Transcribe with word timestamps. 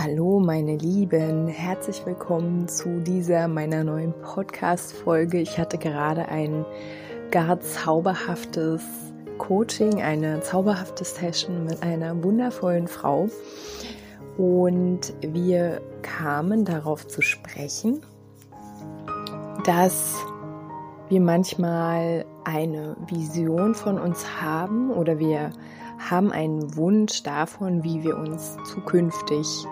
Hallo 0.00 0.38
meine 0.38 0.76
Lieben, 0.76 1.48
herzlich 1.48 2.06
willkommen 2.06 2.68
zu 2.68 3.00
dieser 3.00 3.48
meiner 3.48 3.82
neuen 3.82 4.12
Podcast-Folge. 4.22 5.40
Ich 5.40 5.58
hatte 5.58 5.76
gerade 5.76 6.28
ein 6.28 6.64
gar 7.32 7.58
zauberhaftes 7.60 8.80
Coaching, 9.38 10.00
eine 10.00 10.40
zauberhafte 10.40 11.02
Session 11.02 11.64
mit 11.64 11.82
einer 11.82 12.22
wundervollen 12.22 12.86
Frau 12.86 13.28
und 14.36 15.14
wir 15.20 15.80
kamen 16.02 16.64
darauf 16.64 17.08
zu 17.08 17.20
sprechen, 17.20 18.00
dass 19.64 20.14
wir 21.08 21.20
manchmal 21.20 22.24
eine 22.44 22.96
Vision 23.08 23.74
von 23.74 23.98
uns 23.98 24.40
haben 24.40 24.92
oder 24.92 25.18
wir 25.18 25.50
haben 25.98 26.30
einen 26.30 26.76
Wunsch 26.76 27.24
davon, 27.24 27.82
wie 27.82 28.04
wir 28.04 28.16
uns 28.16 28.56
zukünftig 28.72 29.66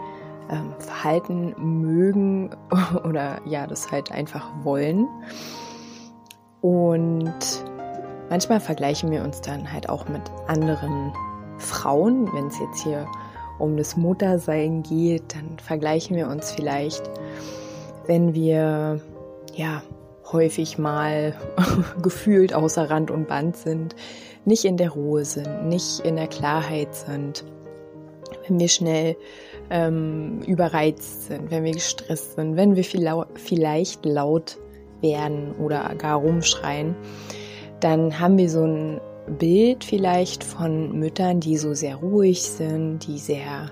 ähm, 0.50 0.74
verhalten 0.78 1.54
mögen 1.58 2.50
oder 3.04 3.40
ja, 3.44 3.66
das 3.66 3.90
halt 3.90 4.12
einfach 4.12 4.48
wollen. 4.62 5.06
Und 6.60 7.64
manchmal 8.30 8.60
vergleichen 8.60 9.10
wir 9.10 9.22
uns 9.22 9.40
dann 9.40 9.72
halt 9.72 9.88
auch 9.88 10.08
mit 10.08 10.22
anderen 10.46 11.12
Frauen, 11.58 12.32
wenn 12.34 12.46
es 12.48 12.58
jetzt 12.58 12.82
hier 12.82 13.06
um 13.58 13.76
das 13.76 13.96
Muttersein 13.96 14.82
geht, 14.82 15.34
dann 15.34 15.58
vergleichen 15.58 16.16
wir 16.16 16.28
uns 16.28 16.52
vielleicht, 16.52 17.02
wenn 18.06 18.34
wir 18.34 19.00
ja 19.54 19.82
häufig 20.32 20.76
mal 20.78 21.34
gefühlt 22.02 22.52
außer 22.52 22.90
Rand 22.90 23.10
und 23.10 23.28
Band 23.28 23.56
sind, 23.56 23.94
nicht 24.44 24.64
in 24.64 24.76
der 24.76 24.90
Ruhe 24.90 25.24
sind, 25.24 25.68
nicht 25.68 26.00
in 26.00 26.16
der 26.16 26.28
Klarheit 26.28 26.94
sind, 26.94 27.44
wenn 28.46 28.58
wir 28.58 28.68
schnell 28.68 29.16
ähm, 29.70 30.40
überreizt 30.46 31.26
sind, 31.26 31.50
wenn 31.50 31.64
wir 31.64 31.72
gestresst 31.72 32.34
sind, 32.34 32.56
wenn 32.56 32.76
wir 32.76 32.84
vielleicht 32.84 34.04
laut 34.04 34.58
werden 35.00 35.54
oder 35.56 35.94
gar 35.96 36.18
rumschreien, 36.18 36.94
dann 37.80 38.18
haben 38.18 38.38
wir 38.38 38.48
so 38.48 38.64
ein 38.64 39.00
Bild 39.38 39.84
vielleicht 39.84 40.44
von 40.44 40.98
Müttern, 40.98 41.40
die 41.40 41.56
so 41.56 41.74
sehr 41.74 41.96
ruhig 41.96 42.42
sind, 42.42 43.06
die 43.06 43.18
sehr 43.18 43.70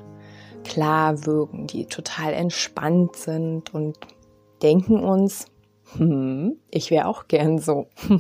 klar 0.65 1.27
wirken, 1.27 1.67
die 1.67 1.87
total 1.87 2.33
entspannt 2.33 3.17
sind 3.17 3.73
und 3.73 3.97
denken 4.63 5.03
uns, 5.03 5.47
hm, 5.97 6.57
ich 6.71 6.91
wäre 6.91 7.07
auch 7.07 7.29
gern 7.29 7.59
so. 7.59 7.87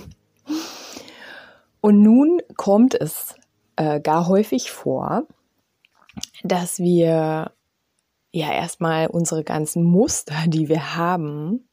Und 1.80 2.00
nun 2.00 2.40
kommt 2.56 2.94
es 2.94 3.34
äh, 3.76 4.00
gar 4.00 4.26
häufig 4.26 4.70
vor, 4.70 5.26
dass 6.42 6.78
wir 6.78 7.52
ja 8.34 8.52
erstmal 8.52 9.06
unsere 9.06 9.44
ganzen 9.44 9.84
Muster, 9.84 10.34
die 10.46 10.68
wir 10.68 10.96
haben, 10.96 11.68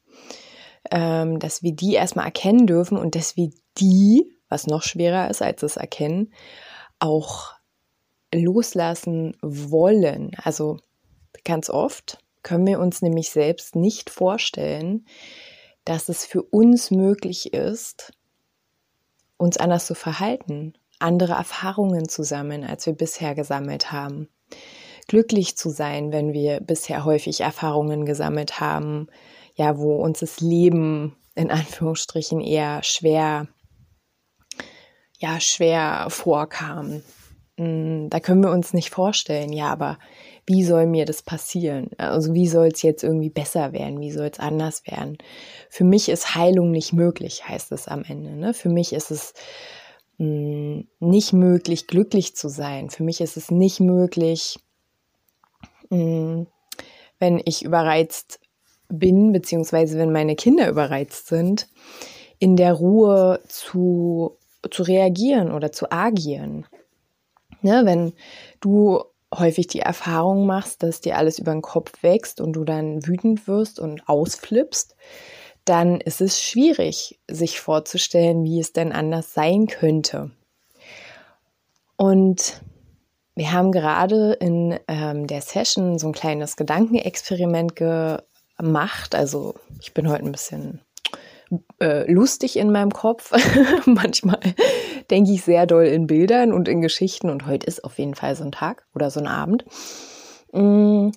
ähm, 0.90 1.38
dass 1.38 1.62
wir 1.62 1.72
die 1.72 1.94
erstmal 1.94 2.26
erkennen 2.26 2.66
dürfen 2.66 2.96
und 2.96 3.16
dass 3.16 3.36
wir 3.36 3.50
die, 3.78 4.38
was 4.48 4.66
noch 4.66 4.82
schwerer 4.82 5.28
ist 5.28 5.42
als 5.42 5.60
das 5.60 5.76
Erkennen, 5.76 6.32
auch 7.00 7.54
loslassen 8.32 9.36
wollen. 9.42 10.30
Also 10.42 10.78
ganz 11.44 11.68
oft 11.68 12.18
können 12.42 12.66
wir 12.66 12.78
uns 12.78 13.02
nämlich 13.02 13.30
selbst 13.30 13.74
nicht 13.74 14.08
vorstellen, 14.08 15.06
dass 15.84 16.08
es 16.08 16.24
für 16.24 16.42
uns 16.42 16.92
möglich 16.92 17.52
ist, 17.52 18.12
uns 19.36 19.56
anders 19.56 19.86
zu 19.86 19.96
verhalten, 19.96 20.74
andere 21.00 21.32
Erfahrungen 21.32 22.08
zu 22.08 22.22
sammeln, 22.22 22.62
als 22.62 22.86
wir 22.86 22.92
bisher 22.92 23.34
gesammelt 23.34 23.90
haben 23.90 24.28
glücklich 25.08 25.56
zu 25.56 25.70
sein, 25.70 26.12
wenn 26.12 26.32
wir 26.32 26.60
bisher 26.60 27.04
häufig 27.04 27.40
Erfahrungen 27.40 28.04
gesammelt 28.04 28.60
haben, 28.60 29.08
ja, 29.54 29.78
wo 29.78 29.96
uns 29.96 30.20
das 30.20 30.40
Leben 30.40 31.16
in 31.34 31.50
Anführungsstrichen 31.50 32.40
eher 32.40 32.82
schwer, 32.82 33.48
ja, 35.18 35.40
schwer 35.40 36.06
vorkam. 36.08 37.02
Mm, 37.56 38.08
da 38.08 38.20
können 38.20 38.42
wir 38.42 38.50
uns 38.50 38.72
nicht 38.72 38.90
vorstellen, 38.90 39.52
ja, 39.52 39.70
aber 39.70 39.98
wie 40.46 40.64
soll 40.64 40.86
mir 40.86 41.04
das 41.04 41.22
passieren? 41.22 41.90
Also 41.98 42.34
wie 42.34 42.48
soll 42.48 42.68
es 42.68 42.82
jetzt 42.82 43.04
irgendwie 43.04 43.30
besser 43.30 43.72
werden? 43.72 44.00
Wie 44.00 44.10
soll 44.10 44.26
es 44.26 44.40
anders 44.40 44.86
werden? 44.86 45.18
Für 45.68 45.84
mich 45.84 46.08
ist 46.08 46.34
Heilung 46.34 46.70
nicht 46.70 46.92
möglich, 46.92 47.46
heißt 47.46 47.72
es 47.72 47.88
am 47.88 48.02
Ende. 48.04 48.36
Ne? 48.36 48.54
Für 48.54 48.68
mich 48.68 48.92
ist 48.92 49.10
es 49.10 49.34
mh, 50.18 50.26
mm, 50.26 50.88
nicht 51.00 51.32
möglich, 51.32 51.86
glücklich 51.86 52.34
zu 52.34 52.48
sein. 52.48 52.90
Für 52.90 53.04
mich 53.04 53.20
ist 53.20 53.36
es 53.36 53.50
nicht 53.50 53.80
möglich, 53.80 54.58
wenn 55.92 57.40
ich 57.44 57.64
überreizt 57.64 58.40
bin, 58.88 59.32
beziehungsweise 59.32 59.98
wenn 59.98 60.12
meine 60.12 60.36
Kinder 60.36 60.68
überreizt 60.68 61.26
sind, 61.26 61.68
in 62.38 62.56
der 62.56 62.74
Ruhe 62.74 63.40
zu, 63.48 64.38
zu 64.70 64.82
reagieren 64.82 65.52
oder 65.52 65.72
zu 65.72 65.92
agieren. 65.92 66.66
Ne, 67.60 67.82
wenn 67.84 68.12
du 68.60 69.04
häufig 69.32 69.66
die 69.68 69.80
Erfahrung 69.80 70.46
machst, 70.46 70.82
dass 70.82 71.00
dir 71.00 71.16
alles 71.16 71.38
über 71.38 71.52
den 71.52 71.62
Kopf 71.62 72.02
wächst 72.02 72.40
und 72.40 72.54
du 72.54 72.64
dann 72.64 73.06
wütend 73.06 73.46
wirst 73.46 73.78
und 73.78 74.08
ausflippst, 74.08 74.96
dann 75.64 76.00
ist 76.00 76.20
es 76.20 76.42
schwierig, 76.42 77.20
sich 77.30 77.60
vorzustellen, 77.60 78.42
wie 78.44 78.58
es 78.58 78.72
denn 78.72 78.92
anders 78.92 79.32
sein 79.32 79.68
könnte. 79.68 80.32
Und 81.96 82.60
wir 83.34 83.52
haben 83.52 83.72
gerade 83.72 84.32
in 84.34 84.78
ähm, 84.88 85.26
der 85.26 85.40
Session 85.40 85.98
so 85.98 86.08
ein 86.08 86.12
kleines 86.12 86.56
Gedankenexperiment 86.56 87.74
gemacht. 87.76 89.14
Also 89.14 89.54
ich 89.80 89.94
bin 89.94 90.08
heute 90.08 90.24
ein 90.24 90.32
bisschen 90.32 90.80
äh, 91.80 92.10
lustig 92.10 92.56
in 92.56 92.70
meinem 92.70 92.92
Kopf. 92.92 93.32
Manchmal 93.86 94.40
denke 95.10 95.32
ich 95.32 95.42
sehr 95.42 95.66
doll 95.66 95.86
in 95.86 96.06
Bildern 96.06 96.52
und 96.52 96.68
in 96.68 96.80
Geschichten 96.80 97.30
und 97.30 97.46
heute 97.46 97.66
ist 97.66 97.84
auf 97.84 97.98
jeden 97.98 98.14
Fall 98.14 98.36
so 98.36 98.44
ein 98.44 98.52
Tag 98.52 98.86
oder 98.94 99.10
so 99.10 99.20
ein 99.20 99.26
Abend. 99.26 99.64
Mm. 100.52 101.10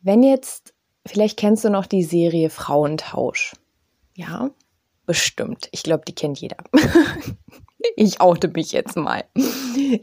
Wenn 0.00 0.22
jetzt, 0.22 0.72
vielleicht 1.04 1.36
kennst 1.36 1.64
du 1.64 1.70
noch 1.70 1.86
die 1.86 2.04
Serie 2.04 2.48
Frauentausch. 2.48 3.56
Ja, 4.14 4.50
bestimmt. 5.04 5.68
Ich 5.72 5.82
glaube, 5.82 6.04
die 6.06 6.14
kennt 6.14 6.40
jeder. 6.40 6.58
ich 7.96 8.20
oute 8.20 8.48
mich 8.48 8.72
jetzt 8.72 8.96
mal. 8.96 9.24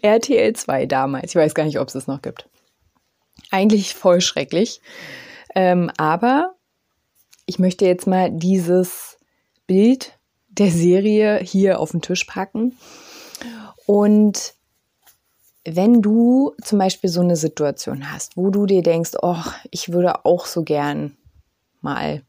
RTL 0.02 0.54
2 0.54 0.86
damals. 0.86 1.32
Ich 1.32 1.36
weiß 1.36 1.54
gar 1.56 1.66
nicht, 1.66 1.80
ob 1.80 1.88
es 1.88 1.96
es 1.96 2.08
noch 2.08 2.22
gibt. 2.22 2.48
Eigentlich 3.52 3.94
voll 3.94 4.22
schrecklich. 4.22 4.82
Ähm, 5.56 5.92
aber 5.98 6.56
ich 7.46 7.60
möchte 7.60 7.86
jetzt 7.86 8.08
mal 8.08 8.32
dieses 8.32 9.18
Bild 9.68 10.18
der 10.50 10.72
Serie 10.72 11.40
hier 11.40 11.80
auf 11.80 11.92
den 11.92 12.02
Tisch 12.02 12.26
packen. 12.26 12.78
Und 13.86 14.54
wenn 15.66 16.02
du 16.02 16.54
zum 16.62 16.80
Beispiel 16.80 17.10
so 17.10 17.22
eine 17.22 17.36
Situation 17.36 18.12
hast, 18.12 18.38
wo 18.38 18.50
du 18.50 18.66
dir 18.66 18.82
denkst, 18.82 19.12
oh, 19.22 19.42
ich 19.72 19.92
würde 19.92 20.26
auch 20.26 20.46
so 20.46 20.64
gern 20.64 21.18
mal 21.82 22.22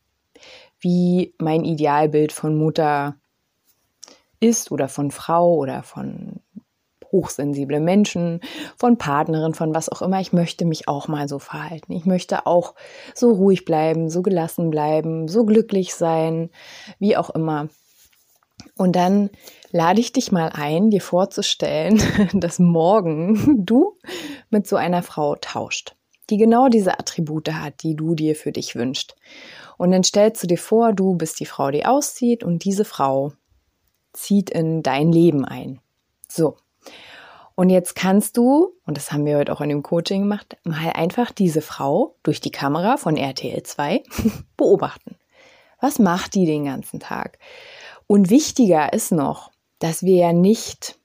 wie 0.81 1.35
mein 1.39 1.65
Idealbild 1.65 2.33
von 2.33 2.57
Mutter 2.57 3.17
ist 4.45 4.71
oder 4.71 4.89
von 4.89 5.11
Frau 5.11 5.55
oder 5.55 5.83
von 5.83 6.41
hochsensible 7.15 7.81
Menschen, 7.81 8.41
von 8.77 8.99
Partnerin, 8.99 9.55
von 9.55 9.75
was 9.75 9.89
auch 9.89 10.03
immer. 10.03 10.21
Ich 10.21 10.33
möchte 10.33 10.65
mich 10.65 10.89
auch 10.89 11.07
mal 11.07 11.29
so 11.29 11.39
verhalten. 11.39 11.93
Ich 11.93 12.05
möchte 12.05 12.47
auch 12.47 12.75
so 13.15 13.31
ruhig 13.31 13.65
bleiben, 13.65 14.11
so 14.11 14.21
gelassen 14.21 14.71
bleiben, 14.71 15.29
so 15.29 15.45
glücklich 15.45 15.95
sein, 15.95 16.51
wie 16.99 17.17
auch 17.17 17.31
immer. 17.31 17.69
Und 18.77 18.97
dann 18.97 19.31
lade 19.71 20.01
ich 20.01 20.13
dich 20.13 20.33
mal 20.33 20.51
ein, 20.53 20.91
dir 20.91 21.01
vorzustellen, 21.01 22.03
dass 22.35 22.59
morgen 22.59 23.65
du 23.65 23.95
mit 24.51 24.67
so 24.67 24.77
einer 24.77 25.03
Frau 25.03 25.37
tauscht, 25.37 25.95
die 26.31 26.37
genau 26.37 26.69
diese 26.69 26.99
Attribute 26.99 27.53
hat, 27.53 27.83
die 27.83 27.95
du 27.95 28.15
dir 28.15 28.35
für 28.35 28.53
dich 28.53 28.75
wünschst. 28.75 29.15
Und 29.77 29.93
dann 29.93 30.05
stellst 30.05 30.43
du 30.43 30.47
dir 30.47 30.59
vor, 30.59 30.93
du 30.93 31.15
bist 31.15 31.41
die 31.41 31.47
Frau, 31.47 31.71
die 31.71 31.85
auszieht 31.85 32.45
und 32.45 32.65
diese 32.65 32.85
Frau 32.85 33.33
zieht 34.15 34.51
in 34.51 34.83
dein 34.83 35.13
Leben 35.13 35.45
ein. 35.45 35.81
So. 36.29 36.57
Und 37.55 37.71
jetzt 37.71 37.95
kannst 37.95 38.37
du, 38.37 38.73
und 38.85 38.97
das 38.97 39.13
haben 39.13 39.25
wir 39.27 39.37
heute 39.37 39.53
auch 39.53 39.61
in 39.61 39.69
dem 39.69 39.83
Coaching 39.83 40.23
gemacht, 40.23 40.57
mal 40.65 40.91
einfach 40.91 41.31
diese 41.31 41.61
Frau 41.61 42.17
durch 42.23 42.41
die 42.41 42.51
Kamera 42.51 42.97
von 42.97 43.17
RTL 43.17 43.63
2 43.63 44.03
beobachten. 44.57 45.17
Was 45.81 45.99
macht 45.99 46.35
die 46.35 46.47
den 46.47 46.65
ganzen 46.65 46.99
Tag? 46.99 47.39
Und 48.07 48.31
wichtiger 48.31 48.93
ist 48.93 49.13
noch, 49.13 49.53
dass 49.79 50.03
wir 50.03 50.17
ja 50.17 50.33
nicht 50.33 50.99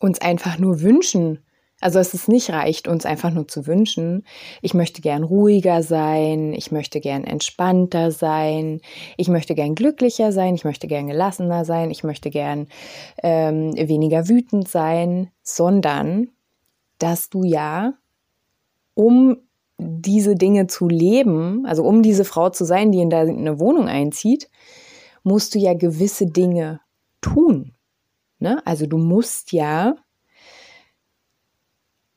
uns 0.00 0.20
einfach 0.20 0.58
nur 0.58 0.80
wünschen, 0.80 1.44
also 1.82 1.98
es 1.98 2.28
nicht 2.28 2.50
reicht, 2.50 2.88
uns 2.88 3.04
einfach 3.04 3.30
nur 3.30 3.48
zu 3.48 3.66
wünschen, 3.66 4.24
ich 4.60 4.72
möchte 4.72 5.02
gern 5.02 5.24
ruhiger 5.24 5.82
sein, 5.82 6.52
ich 6.52 6.70
möchte 6.70 7.00
gern 7.00 7.24
entspannter 7.24 8.10
sein, 8.10 8.80
ich 9.16 9.28
möchte 9.28 9.54
gern 9.54 9.74
glücklicher 9.74 10.32
sein, 10.32 10.54
ich 10.54 10.64
möchte 10.64 10.86
gern 10.86 11.08
gelassener 11.08 11.64
sein, 11.64 11.90
ich 11.90 12.04
möchte 12.04 12.30
gern 12.30 12.68
ähm, 13.22 13.74
weniger 13.74 14.28
wütend 14.28 14.68
sein, 14.68 15.30
sondern 15.42 16.28
dass 16.98 17.28
du 17.28 17.42
ja, 17.42 17.94
um 18.94 19.38
diese 19.78 20.36
Dinge 20.36 20.68
zu 20.68 20.88
leben, 20.88 21.66
also 21.66 21.82
um 21.82 22.02
diese 22.02 22.24
Frau 22.24 22.50
zu 22.50 22.64
sein, 22.64 22.92
die 22.92 23.00
in 23.00 23.10
deine 23.10 23.58
Wohnung 23.58 23.88
einzieht, 23.88 24.48
musst 25.24 25.54
du 25.54 25.58
ja 25.58 25.74
gewisse 25.74 26.26
Dinge 26.26 26.80
tun. 27.20 27.74
Ne? 28.38 28.62
Also 28.64 28.86
du 28.86 28.98
musst 28.98 29.52
ja 29.52 29.96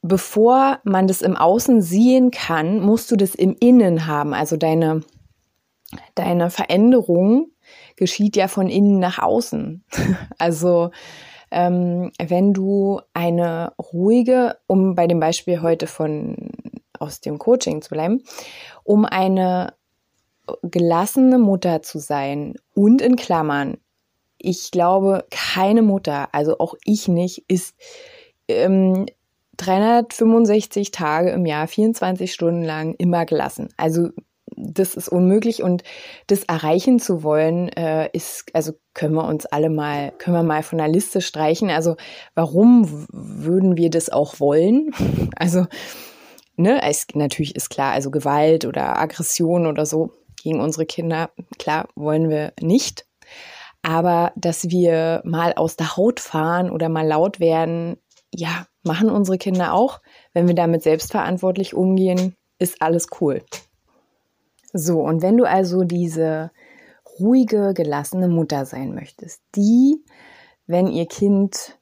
bevor 0.07 0.79
man 0.83 1.07
das 1.07 1.21
im 1.21 1.35
Außen 1.35 1.81
sehen 1.81 2.31
kann, 2.31 2.79
musst 2.79 3.09
du 3.11 3.15
das 3.15 3.33
im 3.33 3.55
Innen 3.59 4.05
haben. 4.05 4.33
Also 4.33 4.55
deine, 4.55 5.01
deine 6.13 6.49
Veränderung 6.49 7.47
geschieht 7.95 8.35
ja 8.35 8.47
von 8.47 8.69
innen 8.69 8.99
nach 8.99 9.19
außen. 9.19 9.83
Also 10.37 10.91
ähm, 11.51 12.11
wenn 12.21 12.53
du 12.53 13.01
eine 13.13 13.73
ruhige, 13.79 14.57
um 14.67 14.95
bei 14.95 15.07
dem 15.07 15.19
Beispiel 15.19 15.61
heute 15.61 15.87
von 15.87 16.51
aus 16.99 17.21
dem 17.21 17.39
Coaching 17.39 17.81
zu 17.81 17.89
bleiben, 17.89 18.23
um 18.83 19.05
eine 19.05 19.73
gelassene 20.61 21.39
Mutter 21.39 21.81
zu 21.81 21.99
sein 21.99 22.55
und 22.73 23.01
in 23.01 23.15
Klammern, 23.15 23.77
ich 24.37 24.71
glaube, 24.71 25.25
keine 25.31 25.81
Mutter, 25.81 26.29
also 26.31 26.59
auch 26.59 26.75
ich 26.83 27.07
nicht, 27.07 27.43
ist 27.47 27.75
ähm, 28.47 29.05
365 29.57 30.91
Tage 30.91 31.31
im 31.31 31.45
Jahr, 31.45 31.67
24 31.67 32.31
Stunden 32.31 32.63
lang 32.63 32.95
immer 32.97 33.25
gelassen. 33.25 33.69
Also 33.77 34.09
das 34.55 34.95
ist 34.95 35.09
unmöglich 35.09 35.63
und 35.63 35.83
das 36.27 36.43
erreichen 36.43 36.99
zu 36.99 37.23
wollen, 37.23 37.69
äh, 37.69 38.09
ist, 38.13 38.45
also 38.53 38.73
können 38.93 39.15
wir 39.15 39.27
uns 39.27 39.45
alle 39.45 39.69
mal, 39.69 40.11
können 40.17 40.37
wir 40.37 40.43
mal 40.43 40.63
von 40.63 40.77
der 40.77 40.87
Liste 40.87 41.21
streichen. 41.21 41.69
Also 41.69 41.95
warum 42.35 43.07
würden 43.11 43.77
wir 43.77 43.89
das 43.89 44.09
auch 44.09 44.39
wollen? 44.39 44.91
Also, 45.37 45.65
ne, 46.55 46.81
es, 46.83 47.07
natürlich 47.13 47.55
ist 47.55 47.69
klar, 47.69 47.91
also 47.91 48.09
Gewalt 48.09 48.63
oder 48.63 48.97
Aggression 48.97 49.65
oder 49.65 49.85
so 49.85 50.13
gegen 50.41 50.61
unsere 50.61 50.85
Kinder, 50.85 51.31
klar, 51.59 51.89
wollen 51.95 52.29
wir 52.29 52.53
nicht. 52.61 53.05
Aber 53.81 54.31
dass 54.35 54.69
wir 54.69 55.21
mal 55.25 55.53
aus 55.53 55.75
der 55.75 55.97
Haut 55.97 56.21
fahren 56.21 56.71
oder 56.71 56.87
mal 56.87 57.05
laut 57.05 57.39
werden, 57.41 57.97
ja, 58.33 58.65
machen 58.85 59.09
unsere 59.09 59.37
Kinder 59.37 59.73
auch. 59.73 60.01
Wenn 60.33 60.47
wir 60.47 60.55
damit 60.55 60.83
selbstverantwortlich 60.83 61.73
umgehen, 61.73 62.35
ist 62.59 62.81
alles 62.81 63.07
cool. 63.19 63.43
So, 64.73 64.99
und 65.01 65.21
wenn 65.21 65.37
du 65.37 65.45
also 65.45 65.83
diese 65.83 66.51
ruhige, 67.19 67.73
gelassene 67.73 68.27
Mutter 68.27 68.65
sein 68.65 68.93
möchtest, 68.93 69.41
die, 69.55 70.03
wenn 70.67 70.87
ihr 70.87 71.07
Kind 71.07 71.77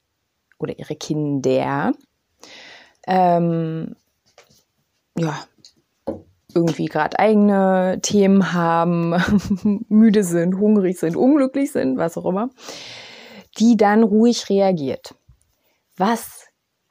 oder 0.59 0.77
ihre 0.77 0.95
Kinder 0.95 1.93
ähm, 3.07 3.95
ja, 5.17 5.43
irgendwie 6.55 6.85
gerade 6.85 7.17
eigene 7.19 7.99
Themen 8.01 8.53
haben, 8.53 9.15
müde 9.89 10.23
sind, 10.23 10.57
hungrig 10.57 10.99
sind, 10.99 11.15
unglücklich 11.15 11.71
sind, 11.71 11.97
was 11.97 12.17
auch 12.17 12.25
immer, 12.25 12.49
die 13.57 13.75
dann 13.77 14.03
ruhig 14.03 14.49
reagiert. 14.49 15.15
Was 15.97 16.42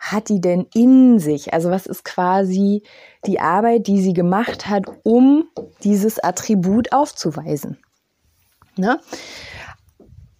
hat 0.02 0.28
die 0.28 0.40
denn 0.40 0.66
in 0.74 1.20
sich? 1.20 1.54
Also 1.54 1.70
was 1.70 1.86
ist 1.86 2.04
quasi 2.04 2.82
die 3.24 3.38
Arbeit, 3.38 3.86
die 3.86 4.02
sie 4.02 4.12
gemacht 4.12 4.68
hat, 4.68 4.84
um 5.04 5.44
dieses 5.84 6.18
Attribut 6.18 6.92
aufzuweisen? 6.92 7.78
Ne? 8.76 9.00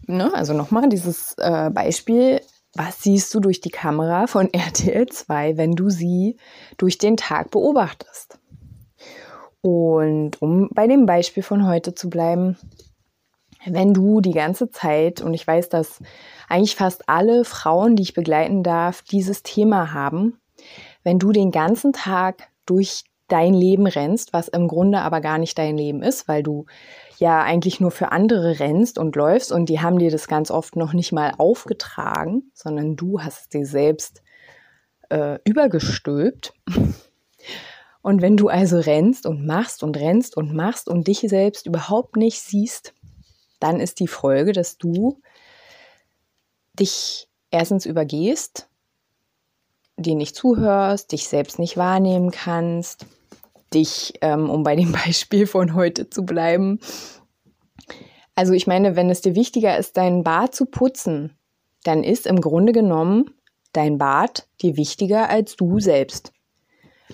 Ne? 0.09 0.35
Also 0.35 0.53
nochmal 0.53 0.88
dieses 0.88 1.35
äh, 1.38 1.70
Beispiel. 1.70 2.41
Was 2.75 3.03
siehst 3.03 3.32
du 3.35 3.41
durch 3.41 3.61
die 3.61 3.70
Kamera 3.70 4.26
von 4.26 4.49
RTL 4.53 5.06
2, 5.06 5.56
wenn 5.56 5.73
du 5.73 5.91
sie 5.91 6.38
durch 6.76 6.99
den 6.99 7.17
Tag 7.17 7.53
beobachtest? 7.53 8.41
Und 9.61 10.43
um 10.43 10.70
bei 10.73 10.88
dem 10.88 11.06
Beispiel 11.06 11.44
von 11.44 11.69
heute 11.69 11.94
zu 11.94 12.11
bleiben, 12.11 12.56
wenn 13.65 13.94
du 13.94 14.20
die 14.20 14.32
ganze 14.32 14.70
Zeit, 14.70 15.20
und 15.20 15.35
ich 15.35 15.47
weiß, 15.47 15.69
dass 15.69 16.00
eigentlich 16.53 16.77
fast 16.77 17.09
alle 17.09 17.45
Frauen, 17.45 17.97
die 17.97 18.03
ich 18.03 18.13
begleiten 18.13 18.63
darf, 18.63 19.03
dieses 19.03 19.43
Thema 19.43 19.95
haben, 19.95 20.39
wenn 21.03 21.19
du 21.19 21.33
den 21.33 21.51
ganzen 21.51 21.95
Tag 21.95 22.49
durch 22.67 23.05
dein 23.27 23.55
Leben 23.55 23.87
rennst, 23.87 24.35
was 24.35 24.49
im 24.49 24.69
Grunde 24.69 25.01
aber 25.01 25.23
gar 25.23 25.39
nicht 25.39 25.57
dein 25.57 25.79
Leben 25.79 26.03
ist, 26.03 26.29
weil 26.29 26.43
du 26.43 26.67
ja 27.17 27.43
eigentlich 27.43 27.81
nur 27.81 27.91
für 27.91 28.13
andere 28.13 28.61
rennst 28.61 28.99
und 28.99 29.17
läufst 29.17 29.51
und 29.51 29.71
die 29.71 29.81
haben 29.81 29.99
dir 29.99 30.11
das 30.11 30.29
ganz 30.29 30.51
oft 30.51 30.77
noch 30.77 30.93
nicht 30.93 31.11
mal 31.13 31.33
aufgetragen, 31.39 32.51
sondern 32.53 32.97
du 32.97 33.23
hast 33.23 33.55
dir 33.55 33.65
selbst 33.65 34.23
äh, 35.09 35.39
übergestülpt. 35.45 36.53
Und 38.05 38.21
wenn 38.21 38.37
du 38.37 38.49
also 38.49 38.81
rennst 38.81 39.27
und 39.27 39.47
machst 39.47 39.85
und 39.85 39.97
rennst 39.97 40.37
und 40.37 40.53
machst 40.53 40.89
und 40.89 41.07
dich 41.07 41.21
selbst 41.21 41.67
überhaupt 41.67 42.17
nicht 42.17 42.41
siehst, 42.41 42.95
dann 43.61 43.79
ist 43.79 44.01
die 44.01 44.09
Folge, 44.09 44.51
dass 44.51 44.77
du 44.77 45.21
dich 46.79 47.29
erstens 47.51 47.87
übergehst, 47.87 48.69
dir 49.97 50.15
nicht 50.15 50.37
zuhörst, 50.37 51.13
dich 51.13 51.29
selbst 51.29 51.59
nicht 51.59 51.77
wahrnehmen 51.77 52.31
kannst, 52.31 53.07
dich, 53.73 54.15
ähm, 54.21 54.51
um 54.51 54.63
bei 54.63 54.77
dem 54.77 54.93
Beispiel 55.05 55.47
von 55.47 55.75
heute 55.75 56.11
zu 56.11 56.25
bleiben. 56.25 56.81
Also 58.35 58.55
ich 58.55 58.67
meine, 58.67 58.97
wenn 58.97 59.11
es 59.11 59.21
dir 59.21 59.35
wichtiger 59.35 59.77
ist, 59.77 59.97
dein 59.97 60.25
Bad 60.25 60.55
zu 60.55 60.67
putzen, 60.67 61.37
dann 61.85 62.03
ist 62.03 62.27
im 62.27 62.41
Grunde 62.41 62.73
genommen 62.73 63.35
dein 63.73 63.99
Bad 63.99 64.47
dir 64.63 64.77
wichtiger 64.77 65.29
als 65.29 65.57
du 65.57 65.81
selbst, 65.81 66.33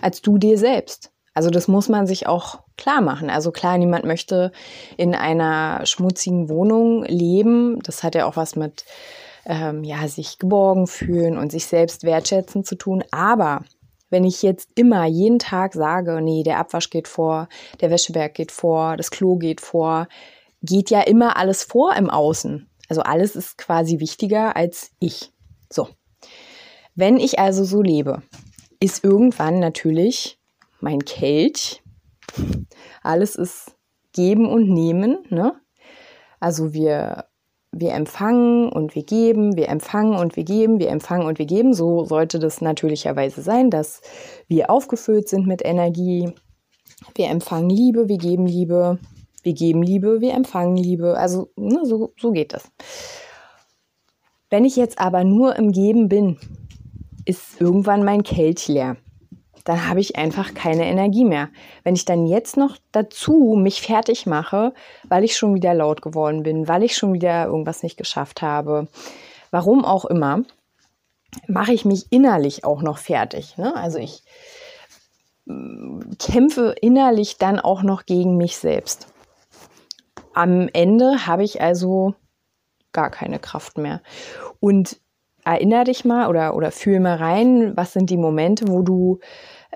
als 0.00 0.22
du 0.22 0.38
dir 0.38 0.58
selbst. 0.58 1.10
Also 1.34 1.50
das 1.50 1.68
muss 1.68 1.88
man 1.88 2.06
sich 2.06 2.26
auch 2.26 2.60
klar 2.76 3.00
machen. 3.00 3.30
Also 3.30 3.52
klar, 3.52 3.78
niemand 3.78 4.04
möchte 4.04 4.50
in 4.96 5.14
einer 5.14 5.86
schmutzigen 5.86 6.48
Wohnung 6.48 7.04
leben. 7.04 7.78
Das 7.82 8.02
hat 8.02 8.14
ja 8.16 8.26
auch 8.26 8.36
was 8.36 8.56
mit 8.56 8.84
ähm, 9.48 9.82
ja, 9.82 10.06
sich 10.06 10.38
geborgen 10.38 10.86
fühlen 10.86 11.36
und 11.36 11.50
sich 11.50 11.66
selbst 11.66 12.04
wertschätzen 12.04 12.64
zu 12.64 12.76
tun. 12.76 13.02
Aber 13.10 13.64
wenn 14.10 14.24
ich 14.24 14.42
jetzt 14.42 14.70
immer 14.74 15.06
jeden 15.06 15.38
Tag 15.38 15.74
sage, 15.74 16.20
nee, 16.22 16.42
der 16.42 16.58
Abwasch 16.58 16.90
geht 16.90 17.08
vor, 17.08 17.48
der 17.80 17.90
Wäscheberg 17.90 18.34
geht 18.34 18.52
vor, 18.52 18.96
das 18.96 19.10
Klo 19.10 19.36
geht 19.36 19.60
vor, 19.60 20.06
geht 20.62 20.90
ja 20.90 21.00
immer 21.00 21.36
alles 21.36 21.64
vor 21.64 21.94
im 21.96 22.10
Außen. 22.10 22.68
Also 22.88 23.02
alles 23.02 23.36
ist 23.36 23.58
quasi 23.58 24.00
wichtiger 24.00 24.54
als 24.56 24.92
ich. 24.98 25.32
So. 25.70 25.88
Wenn 26.94 27.18
ich 27.18 27.38
also 27.38 27.64
so 27.64 27.82
lebe, 27.82 28.22
ist 28.80 29.04
irgendwann 29.04 29.60
natürlich 29.60 30.38
mein 30.80 31.04
Kelch. 31.04 31.82
Alles 33.02 33.34
ist 33.34 33.76
geben 34.12 34.48
und 34.48 34.68
nehmen. 34.68 35.18
Ne? 35.28 35.54
Also 36.40 36.72
wir, 36.72 37.27
wir 37.72 37.92
empfangen 37.92 38.70
und 38.70 38.94
wir 38.94 39.04
geben, 39.04 39.56
wir 39.56 39.68
empfangen 39.68 40.14
und 40.14 40.36
wir 40.36 40.44
geben, 40.44 40.78
wir 40.78 40.88
empfangen 40.88 41.26
und 41.26 41.38
wir 41.38 41.46
geben. 41.46 41.74
So 41.74 42.04
sollte 42.04 42.38
das 42.38 42.60
natürlicherweise 42.60 43.42
sein, 43.42 43.70
dass 43.70 44.00
wir 44.46 44.70
aufgefüllt 44.70 45.28
sind 45.28 45.46
mit 45.46 45.64
Energie. 45.64 46.32
Wir 47.14 47.28
empfangen 47.28 47.70
Liebe, 47.70 48.08
wir 48.08 48.18
geben 48.18 48.46
Liebe, 48.46 48.98
wir 49.42 49.52
geben 49.52 49.82
Liebe, 49.82 50.20
wir 50.20 50.34
empfangen 50.34 50.76
Liebe. 50.76 51.16
Also 51.16 51.50
ne, 51.56 51.84
so, 51.84 52.12
so 52.18 52.32
geht 52.32 52.52
das. 52.52 52.70
Wenn 54.50 54.64
ich 54.64 54.76
jetzt 54.76 54.98
aber 54.98 55.24
nur 55.24 55.56
im 55.56 55.72
Geben 55.72 56.08
bin, 56.08 56.38
ist 57.26 57.60
irgendwann 57.60 58.04
mein 58.04 58.22
Kelch 58.22 58.66
leer 58.68 58.96
dann 59.68 59.86
habe 59.86 60.00
ich 60.00 60.16
einfach 60.16 60.54
keine 60.54 60.86
Energie 60.86 61.26
mehr. 61.26 61.50
Wenn 61.84 61.94
ich 61.94 62.06
dann 62.06 62.24
jetzt 62.24 62.56
noch 62.56 62.78
dazu 62.90 63.54
mich 63.54 63.82
fertig 63.82 64.24
mache, 64.24 64.72
weil 65.06 65.24
ich 65.24 65.36
schon 65.36 65.54
wieder 65.54 65.74
laut 65.74 66.00
geworden 66.00 66.42
bin, 66.42 66.68
weil 66.68 66.82
ich 66.82 66.96
schon 66.96 67.12
wieder 67.12 67.44
irgendwas 67.44 67.82
nicht 67.82 67.98
geschafft 67.98 68.40
habe, 68.40 68.88
warum 69.50 69.84
auch 69.84 70.06
immer, 70.06 70.40
mache 71.48 71.74
ich 71.74 71.84
mich 71.84 72.06
innerlich 72.08 72.64
auch 72.64 72.80
noch 72.80 72.96
fertig. 72.96 73.58
Ne? 73.58 73.76
Also 73.76 73.98
ich 73.98 74.22
mm, 75.44 76.12
kämpfe 76.18 76.74
innerlich 76.80 77.36
dann 77.36 77.60
auch 77.60 77.82
noch 77.82 78.06
gegen 78.06 78.38
mich 78.38 78.56
selbst. 78.56 79.08
Am 80.32 80.70
Ende 80.72 81.26
habe 81.26 81.44
ich 81.44 81.60
also 81.60 82.14
gar 82.92 83.10
keine 83.10 83.38
Kraft 83.38 83.76
mehr. 83.76 84.00
Und 84.60 84.98
erinnere 85.44 85.84
dich 85.84 86.06
mal 86.06 86.28
oder, 86.28 86.54
oder 86.56 86.70
fühl 86.70 87.00
mal 87.00 87.16
rein, 87.16 87.76
was 87.76 87.92
sind 87.92 88.08
die 88.08 88.16
Momente, 88.16 88.68
wo 88.68 88.80
du 88.80 89.18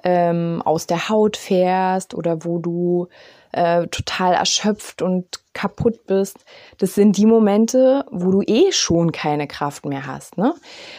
ähm, 0.05 0.63
aus 0.65 0.87
der 0.87 1.09
Haut 1.09 1.37
fährst 1.37 2.15
oder 2.15 2.45
wo 2.45 2.59
du 2.59 3.09
äh, 3.53 3.87
total 3.89 4.33
erschöpft 4.33 5.03
und 5.03 5.41
kaputt 5.53 6.07
bist, 6.07 6.39
das 6.79 6.95
sind 6.95 7.19
die 7.19 7.27
Momente, 7.27 8.07
wo 8.11 8.31
du 8.31 8.41
eh 8.41 8.73
schon 8.73 9.13
keine 9.13 9.47
Kraft 9.47 9.85
mehr 9.85 10.07
hast, 10.07 10.39
ne? 10.39 10.55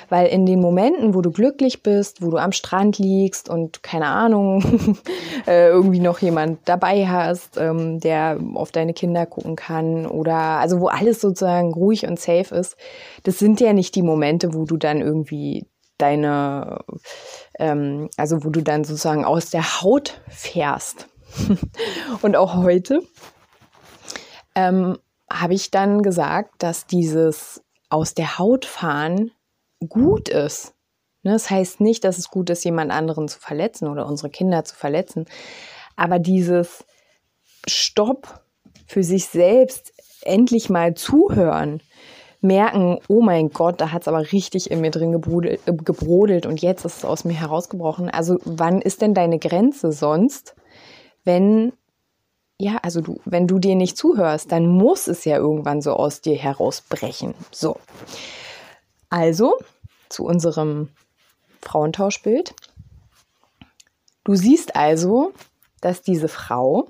Weil 0.10 0.28
in 0.28 0.46
den 0.46 0.62
Momenten, 0.62 1.16
wo 1.16 1.22
du 1.22 1.32
glücklich 1.32 1.82
bist, 1.82 2.22
wo 2.22 2.30
du 2.30 2.38
am 2.38 2.52
Strand 2.52 3.00
liegst 3.00 3.50
und 3.50 3.82
keine 3.82 4.06
Ahnung, 4.06 4.98
äh, 5.48 5.70
irgendwie 5.70 6.00
noch 6.00 6.20
jemand 6.20 6.60
dabei 6.66 7.08
hast, 7.08 7.58
ähm, 7.58 8.00
der 8.00 8.38
auf 8.54 8.72
deine 8.72 8.94
Kinder 8.94 9.26
gucken 9.26 9.56
kann 9.56 10.06
oder 10.06 10.36
also 10.36 10.80
wo 10.80 10.88
alles 10.88 11.20
sozusagen 11.20 11.74
ruhig 11.74 12.06
und 12.06 12.20
safe 12.20 12.54
ist, 12.54 12.78
das 13.24 13.40
sind 13.40 13.60
ja 13.60 13.74
nicht 13.74 13.96
die 13.96 14.04
Momente, 14.04 14.54
wo 14.54 14.66
du 14.66 14.78
dann 14.78 15.02
irgendwie 15.02 15.66
deine, 15.98 16.80
ähm, 17.60 18.10
also 18.18 18.44
wo 18.44 18.50
du 18.50 18.62
dann 18.62 18.84
sozusagen 18.84 19.26
aus 19.26 19.50
der 19.50 19.82
Haut 19.82 20.22
fährst. 20.30 21.08
und 22.22 22.36
auch 22.36 22.56
heute 22.56 23.02
ähm, 24.56 24.98
habe 25.32 25.54
ich 25.54 25.72
dann 25.72 26.04
gesagt, 26.04 26.62
dass 26.62 26.86
dieses 26.86 27.64
aus 27.90 28.14
der 28.14 28.38
Haut 28.38 28.66
fahren 28.66 29.32
gut 29.88 30.30
ist. 30.30 30.74
Ne, 31.24 31.32
das 31.32 31.50
heißt 31.50 31.80
nicht, 31.80 32.04
dass 32.04 32.18
es 32.18 32.30
gut 32.30 32.50
ist, 32.50 32.66
jemand 32.66 32.92
anderen 32.92 33.28
zu 33.28 33.40
verletzen 33.40 33.88
oder 33.88 34.06
unsere 34.06 34.30
Kinder 34.30 34.64
zu 34.66 34.76
verletzen. 34.76 35.26
Aber 35.96 36.20
dieses 36.20 36.86
Stopp 37.68 38.42
für 38.86 39.04
sich 39.04 39.28
selbst 39.28 39.94
endlich 40.22 40.70
mal 40.70 40.96
zuhören, 40.96 41.82
merken, 42.44 43.00
oh 43.08 43.22
mein 43.22 43.50
Gott, 43.50 43.80
da 43.80 43.92
hat 43.92 44.04
es 44.04 44.08
aber 44.08 44.32
richtig 44.32 44.70
in 44.70 44.82
mir 44.82 44.92
drin 44.92 45.12
gebrodelt, 45.12 45.62
äh, 45.66 45.74
gebrodelt 45.74 46.46
und 46.46 46.62
jetzt 46.62 46.86
ist 46.86 46.98
es 46.98 47.06
aus 47.06 47.24
mir 47.24 47.40
herausgebrochen. 47.40 48.10
Also 48.10 48.38
wann 48.44 48.82
ist 48.82 49.02
denn 49.02 49.14
deine 49.14 49.40
Grenze 49.40 49.92
sonst, 49.92 50.56
wenn 51.24 51.74
ja, 52.60 52.78
also 52.84 53.02
du, 53.02 53.20
wenn 53.26 53.48
du 53.48 53.60
dir 53.60 53.76
nicht 53.76 53.98
zuhörst, 53.98 54.52
dann 54.52 54.68
muss 54.68 55.08
es 55.08 55.26
ja 55.26 55.38
irgendwann 55.38 55.82
so 55.82 55.94
aus 55.94 56.22
dir 56.22 56.38
herausbrechen. 56.38 57.34
So. 57.52 57.78
Also 59.10 59.58
zu 60.10 60.26
unserem 60.26 60.90
Frauentauschbild. 61.62 62.54
Du 64.24 64.36
siehst 64.36 64.76
also, 64.76 65.34
dass 65.82 66.02
diese 66.02 66.28
Frau, 66.28 66.88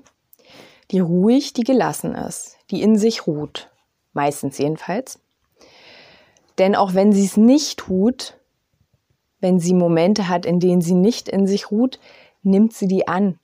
die 0.90 1.00
ruhig, 1.00 1.52
die 1.54 1.64
gelassen 1.64 2.14
ist, 2.14 2.56
die 2.70 2.82
in 2.82 2.96
sich 2.96 3.26
ruht, 3.26 3.70
meistens 4.12 4.58
jedenfalls. 4.58 5.18
Denn 6.58 6.74
auch 6.74 6.94
wenn 6.94 7.12
sie 7.12 7.24
es 7.24 7.36
nicht 7.36 7.78
tut, 7.78 8.38
wenn 9.40 9.60
sie 9.60 9.74
Momente 9.74 10.28
hat, 10.28 10.46
in 10.46 10.60
denen 10.60 10.80
sie 10.80 10.94
nicht 10.94 11.28
in 11.28 11.46
sich 11.46 11.70
ruht, 11.70 11.98
nimmt 12.42 12.72
sie 12.72 12.88
die 12.88 13.08
an 13.08 13.38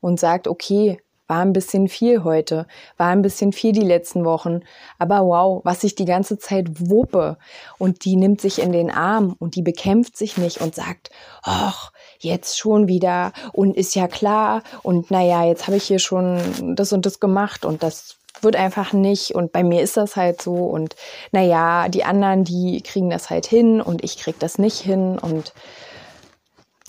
und 0.00 0.18
sagt, 0.18 0.48
okay, 0.48 0.98
war 1.30 1.42
ein 1.42 1.52
bisschen 1.52 1.86
viel 1.86 2.24
heute, 2.24 2.66
war 2.96 3.06
ein 3.06 3.22
bisschen 3.22 3.52
viel 3.52 3.70
die 3.70 3.80
letzten 3.86 4.24
Wochen, 4.24 4.62
aber 4.98 5.20
wow, 5.20 5.60
was 5.64 5.84
ich 5.84 5.94
die 5.94 6.04
ganze 6.04 6.38
Zeit 6.38 6.90
wuppe. 6.90 7.38
Und 7.78 8.04
die 8.04 8.16
nimmt 8.16 8.40
sich 8.40 8.60
in 8.60 8.72
den 8.72 8.90
Arm 8.90 9.36
und 9.38 9.54
die 9.54 9.62
bekämpft 9.62 10.16
sich 10.16 10.36
nicht 10.36 10.60
und 10.60 10.74
sagt, 10.74 11.10
ach, 11.42 11.92
jetzt 12.18 12.58
schon 12.58 12.88
wieder 12.88 13.32
und 13.52 13.76
ist 13.76 13.94
ja 13.94 14.08
klar 14.08 14.64
und 14.82 15.12
naja, 15.12 15.44
jetzt 15.44 15.68
habe 15.68 15.76
ich 15.76 15.84
hier 15.84 16.00
schon 16.00 16.74
das 16.74 16.92
und 16.92 17.06
das 17.06 17.20
gemacht 17.20 17.64
und 17.64 17.84
das 17.84 18.18
wird 18.42 18.56
einfach 18.56 18.92
nicht 18.92 19.34
und 19.34 19.52
bei 19.52 19.62
mir 19.62 19.82
ist 19.82 19.96
das 19.96 20.16
halt 20.16 20.42
so 20.42 20.54
und 20.54 20.96
naja, 21.32 21.88
die 21.88 22.04
anderen, 22.04 22.44
die 22.44 22.82
kriegen 22.82 23.10
das 23.10 23.30
halt 23.30 23.46
hin 23.46 23.80
und 23.80 24.04
ich 24.04 24.18
krieg 24.18 24.38
das 24.38 24.58
nicht 24.58 24.78
hin 24.80 25.18
und 25.18 25.52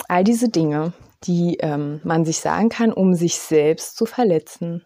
all 0.08 0.24
diese 0.24 0.48
Dinge 0.48 0.92
die 1.24 1.56
ähm, 1.60 2.00
man 2.04 2.24
sich 2.24 2.38
sagen 2.38 2.68
kann, 2.68 2.92
um 2.92 3.14
sich 3.14 3.38
selbst 3.38 3.96
zu 3.96 4.06
verletzen, 4.06 4.84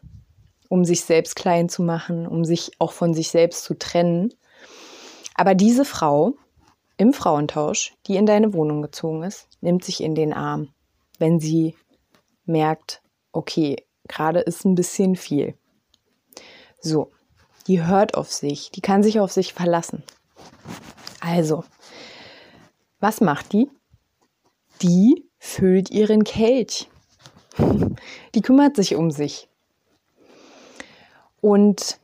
um 0.69 0.85
sich 0.85 1.03
selbst 1.03 1.37
klein 1.37 1.69
zu 1.69 1.83
machen, 1.83 2.27
um 2.27 2.45
sich 2.45 2.73
auch 2.79 2.93
von 2.93 3.15
sich 3.15 3.31
selbst 3.31 3.65
zu 3.65 3.75
trennen. 3.79 4.35
Aber 5.35 5.55
diese 5.55 5.85
Frau 5.85 6.35
im 6.97 7.13
Frauentausch, 7.13 7.95
die 8.07 8.17
in 8.17 8.27
deine 8.27 8.53
Wohnung 8.55 8.83
gezogen 8.83 9.23
ist, 9.23 9.49
nimmt 9.61 9.85
sich 9.85 10.03
in 10.03 10.15
den 10.15 10.33
Arm, 10.33 10.69
wenn 11.19 11.41
sie 11.41 11.75
merkt, 12.45 13.03
okay, 13.33 13.85
gerade 14.09 14.41
ist 14.41 14.65
ein 14.65 14.75
bisschen 14.75 15.17
viel. 15.17 15.55
So, 16.81 17.11
die 17.67 17.85
hört 17.85 18.15
auf 18.15 18.33
sich, 18.33 18.71
die 18.71 18.81
kann 18.81 19.03
sich 19.03 19.21
auf 19.21 19.33
sich 19.33 19.55
verlassen. 19.55 20.03
Also, 21.21 21.65
was 23.01 23.21
macht 23.21 23.53
die? 23.53 23.71
Die 24.83 25.25
füllt 25.39 25.91
ihren 25.91 26.25
Kelch. 26.25 26.89
Die 28.35 28.43
kümmert 28.43 28.77
sich 28.77 28.95
um 28.95 29.11
sich. 29.11 29.49
Und 31.41 31.99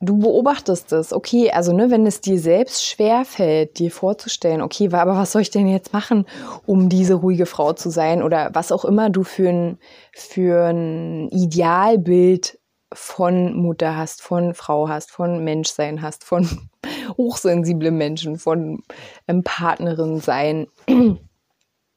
du 0.00 0.18
beobachtest 0.18 0.92
es, 0.92 1.12
okay, 1.12 1.50
also 1.50 1.72
ne, 1.72 1.90
wenn 1.90 2.06
es 2.06 2.20
dir 2.20 2.38
selbst 2.38 2.84
schwer 2.84 3.24
fällt, 3.24 3.78
dir 3.78 3.90
vorzustellen, 3.90 4.60
okay, 4.60 4.88
aber 4.92 5.16
was 5.16 5.32
soll 5.32 5.42
ich 5.42 5.50
denn 5.50 5.68
jetzt 5.68 5.92
machen, 5.92 6.26
um 6.66 6.88
diese 6.88 7.14
ruhige 7.14 7.46
Frau 7.46 7.72
zu 7.72 7.88
sein 7.88 8.22
oder 8.22 8.50
was 8.52 8.72
auch 8.72 8.84
immer 8.84 9.08
du 9.08 9.22
für 9.22 9.48
ein, 9.48 9.78
für 10.12 10.66
ein 10.66 11.28
Idealbild 11.28 12.58
von 12.92 13.54
Mutter 13.54 13.96
hast, 13.96 14.22
von 14.22 14.54
Frau 14.54 14.88
hast, 14.88 15.10
von 15.10 15.42
Menschsein 15.44 16.02
hast, 16.02 16.24
von 16.24 16.48
hochsensible 17.16 17.90
Menschen, 17.90 18.38
von 18.38 18.82
ähm, 19.28 19.42
Partnerin 19.42 20.20
sein 20.20 20.66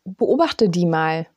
beobachte 0.06 0.70
die 0.70 0.86
mal 0.86 1.28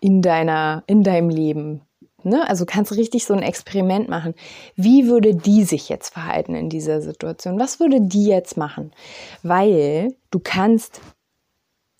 in 0.00 0.22
deiner, 0.22 0.82
in 0.86 1.02
deinem 1.02 1.28
Leben. 1.28 1.82
Ne? 2.24 2.48
Also 2.48 2.66
kannst 2.66 2.90
du 2.90 2.96
richtig 2.96 3.24
so 3.24 3.34
ein 3.34 3.42
Experiment 3.42 4.08
machen. 4.08 4.34
Wie 4.76 5.06
würde 5.06 5.34
die 5.34 5.64
sich 5.64 5.88
jetzt 5.88 6.12
verhalten 6.12 6.54
in 6.54 6.68
dieser 6.68 7.00
Situation? 7.00 7.58
Was 7.58 7.80
würde 7.80 8.00
die 8.00 8.26
jetzt 8.26 8.56
machen? 8.56 8.92
Weil 9.42 10.14
du 10.30 10.40
kannst, 10.40 11.00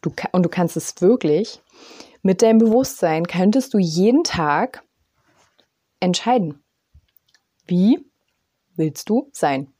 du, 0.00 0.12
und 0.32 0.44
du 0.44 0.48
kannst 0.48 0.76
es 0.76 1.00
wirklich, 1.00 1.60
mit 2.22 2.42
deinem 2.42 2.58
Bewusstsein 2.58 3.26
könntest 3.26 3.74
du 3.74 3.78
jeden 3.78 4.22
Tag 4.22 4.84
entscheiden. 6.00 6.61
Wie 7.72 8.04
willst 8.76 9.08
du 9.08 9.30
sein? 9.32 9.72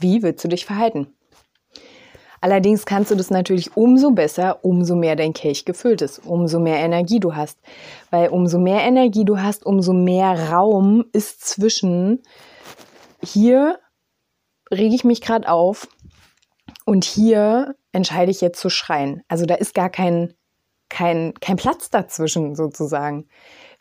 Wie 0.00 0.22
willst 0.22 0.42
du 0.42 0.48
dich 0.48 0.64
verhalten? 0.64 1.12
Allerdings 2.40 2.86
kannst 2.86 3.10
du 3.10 3.16
das 3.16 3.28
natürlich 3.28 3.76
umso 3.76 4.12
besser, 4.12 4.64
umso 4.64 4.96
mehr 4.96 5.14
dein 5.14 5.34
Kelch 5.34 5.66
gefüllt 5.66 6.00
ist, 6.00 6.20
umso 6.20 6.58
mehr 6.58 6.78
Energie 6.78 7.20
du 7.20 7.36
hast. 7.36 7.58
Weil 8.08 8.30
umso 8.30 8.58
mehr 8.58 8.80
Energie 8.80 9.26
du 9.26 9.42
hast, 9.42 9.66
umso 9.66 9.92
mehr 9.92 10.50
Raum 10.50 11.04
ist 11.12 11.46
zwischen 11.46 12.22
hier 13.22 13.78
rege 14.72 14.94
ich 14.94 15.04
mich 15.04 15.20
gerade 15.20 15.50
auf 15.50 15.86
und 16.86 17.04
hier 17.04 17.74
entscheide 17.92 18.30
ich 18.30 18.40
jetzt 18.40 18.58
zu 18.58 18.70
schreien. 18.70 19.22
Also 19.28 19.44
da 19.44 19.56
ist 19.56 19.74
gar 19.74 19.90
kein, 19.90 20.32
kein, 20.88 21.34
kein 21.42 21.56
Platz 21.56 21.90
dazwischen 21.90 22.54
sozusagen. 22.54 23.28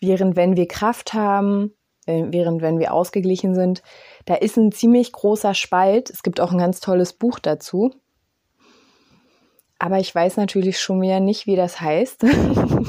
Während 0.01 0.35
wenn 0.35 0.57
wir 0.57 0.67
Kraft 0.67 1.13
haben, 1.13 1.71
während 2.07 2.61
wenn 2.61 2.79
wir 2.79 2.93
ausgeglichen 2.93 3.53
sind, 3.53 3.83
da 4.25 4.35
ist 4.35 4.57
ein 4.57 4.71
ziemlich 4.71 5.11
großer 5.11 5.53
Spalt. 5.53 6.09
Es 6.09 6.23
gibt 6.23 6.39
auch 6.39 6.51
ein 6.51 6.57
ganz 6.57 6.79
tolles 6.79 7.13
Buch 7.13 7.39
dazu. 7.39 7.93
Aber 9.79 9.99
ich 9.99 10.13
weiß 10.13 10.37
natürlich 10.37 10.79
schon 10.79 11.01
wieder 11.01 11.19
nicht, 11.19 11.45
wie 11.45 11.55
das 11.55 11.79
heißt. 11.79 12.25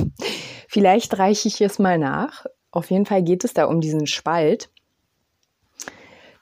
Vielleicht 0.68 1.18
reiche 1.18 1.48
ich 1.48 1.60
es 1.60 1.78
mal 1.78 1.98
nach. 1.98 2.46
Auf 2.70 2.90
jeden 2.90 3.06
Fall 3.06 3.22
geht 3.22 3.44
es 3.44 3.54
da 3.54 3.64
um 3.66 3.80
diesen 3.80 4.06
Spalt, 4.06 4.70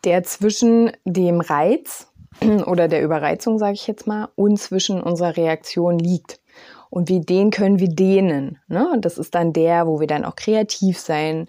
der 0.04 0.23
zwischen 0.23 0.92
dem 1.04 1.40
Reiz 1.40 2.12
oder 2.66 2.88
der 2.88 3.02
Überreizung, 3.02 3.59
sage 3.59 3.75
ich 3.75 3.87
jetzt 3.87 4.06
mal, 4.06 4.28
und 4.37 4.59
zwischen 4.59 5.02
unserer 5.02 5.37
Reaktion 5.37 5.99
liegt. 5.99 6.40
Und 6.90 7.09
wie 7.09 7.21
den 7.21 7.50
können 7.50 7.80
wir 7.80 7.88
dehnen. 7.88 8.59
Ne? 8.68 8.97
Das 9.00 9.18
ist 9.18 9.35
dann 9.35 9.52
der, 9.52 9.87
wo 9.87 10.00
wir 10.00 10.06
dann 10.06 10.25
auch 10.25 10.37
kreativ 10.37 10.99
sein 10.99 11.49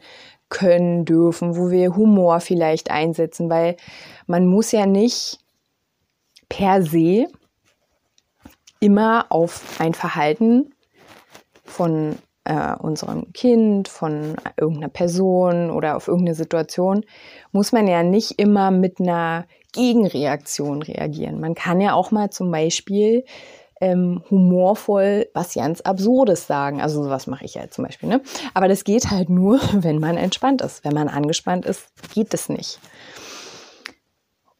können, 0.49 1.05
dürfen, 1.05 1.57
wo 1.57 1.69
wir 1.69 1.95
Humor 1.95 2.39
vielleicht 2.39 2.91
einsetzen, 2.91 3.49
weil 3.49 3.75
man 4.25 4.45
muss 4.45 4.71
ja 4.71 4.85
nicht 4.85 5.39
per 6.49 6.81
se 6.83 7.27
immer 8.79 9.25
auf 9.29 9.79
ein 9.79 9.93
Verhalten 9.93 10.73
von 11.63 12.17
äh, 12.45 12.75
unserem 12.75 13.33
Kind, 13.33 13.87
von 13.87 14.35
irgendeiner 14.55 14.89
Person 14.89 15.69
oder 15.69 15.97
auf 15.97 16.07
irgendeine 16.07 16.35
Situation, 16.35 17.03
muss 17.51 17.71
man 17.71 17.87
ja 17.87 18.03
nicht 18.03 18.39
immer 18.39 18.71
mit 18.71 18.99
einer 18.99 19.45
Gegenreaktion 19.73 20.81
reagieren. 20.81 21.39
Man 21.39 21.55
kann 21.55 21.81
ja 21.81 21.93
auch 21.93 22.11
mal 22.11 22.29
zum 22.29 22.51
Beispiel 22.51 23.25
ähm, 23.81 24.23
humorvoll 24.29 25.27
was 25.33 25.53
ganz 25.53 25.81
Absurdes 25.81 26.47
sagen. 26.47 26.81
Also 26.81 27.03
sowas 27.03 27.27
mache 27.27 27.45
ich 27.45 27.55
ja 27.55 27.69
zum 27.69 27.85
Beispiel. 27.85 28.09
Ne? 28.09 28.21
Aber 28.53 28.67
das 28.67 28.83
geht 28.83 29.09
halt 29.11 29.29
nur, 29.29 29.59
wenn 29.73 29.99
man 29.99 30.17
entspannt 30.17 30.61
ist. 30.61 30.83
Wenn 30.83 30.93
man 30.93 31.09
angespannt 31.09 31.65
ist, 31.65 31.87
geht 32.13 32.33
es 32.33 32.49
nicht. 32.49 32.79